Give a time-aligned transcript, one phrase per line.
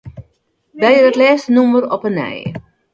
[0.79, 2.39] Belje dat lêste nûmer op 'e nij.